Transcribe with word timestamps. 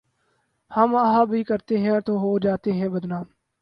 ہم 0.71 0.95
آہ 0.95 1.23
بھی 1.25 1.43
کرتے 1.43 1.77
ہیں 1.77 1.99
تو 1.99 2.17
ہو 2.17 2.37
جاتے 2.39 2.71
ہیں 2.71 2.87
بدنام 2.87 3.23